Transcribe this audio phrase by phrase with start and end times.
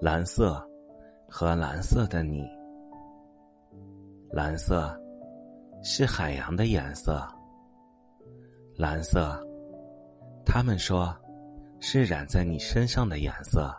[0.00, 0.64] 蓝色
[1.28, 2.48] 和蓝色的你，
[4.30, 4.96] 蓝色
[5.82, 7.26] 是海洋的颜色。
[8.76, 9.44] 蓝色，
[10.46, 11.12] 他们说
[11.80, 13.74] 是染在你身上的颜色。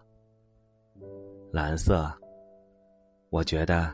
[1.54, 2.12] 蓝色，
[3.30, 3.90] 我觉得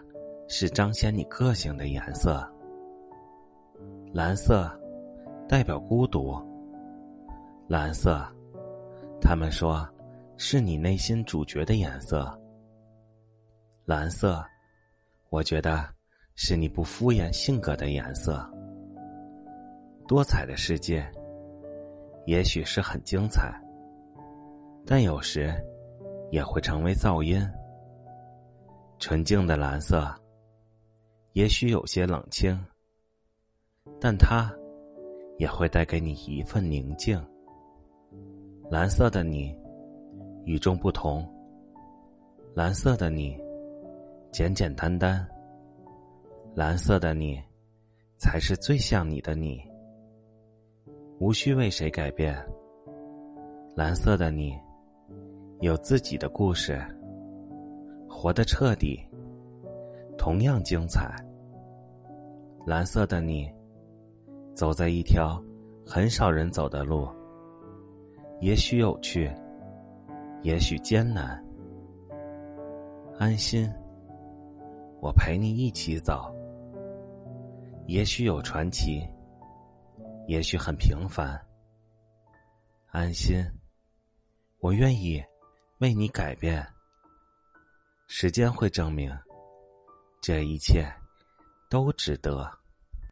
[0.47, 2.43] 是彰显你个性的颜色。
[4.11, 4.67] 蓝色
[5.47, 6.35] 代表孤独。
[7.67, 8.19] 蓝色，
[9.21, 9.87] 他们说。
[10.37, 12.29] 是你内心主角的颜色，
[13.85, 14.43] 蓝色，
[15.29, 15.87] 我觉得
[16.35, 18.45] 是你不敷衍性格的颜色。
[20.07, 21.09] 多彩的世界，
[22.25, 23.57] 也许是很精彩，
[24.85, 25.53] 但有时
[26.31, 27.41] 也会成为噪音。
[28.99, 30.13] 纯净的蓝色，
[31.31, 32.61] 也许有些冷清，
[34.01, 34.53] 但它
[35.37, 37.25] 也会带给你一份宁静。
[38.69, 39.57] 蓝色的你。
[40.45, 41.27] 与众不同，
[42.53, 43.35] 蓝色的你，
[44.31, 45.27] 简简单单。
[46.53, 47.41] 蓝色的你，
[48.17, 49.59] 才是最像你的你。
[51.19, 52.35] 无需为谁改变。
[53.75, 54.53] 蓝色的你，
[55.61, 56.79] 有自己的故事，
[58.07, 58.99] 活得彻底，
[60.17, 61.13] 同样精彩。
[62.65, 63.51] 蓝色的你，
[64.53, 65.41] 走在一条
[65.85, 67.07] 很少人走的路，
[68.39, 69.29] 也许有趣。
[70.45, 71.43] 也许艰难，
[73.17, 73.67] 安心，
[75.01, 76.31] 我陪你一起走。
[77.87, 79.01] 也许有传奇，
[80.27, 81.35] 也许很平凡。
[82.91, 83.43] 安心，
[84.59, 85.19] 我愿意
[85.79, 86.63] 为你改变。
[88.05, 89.11] 时间会证明，
[90.21, 90.85] 这一切
[91.71, 92.47] 都值得。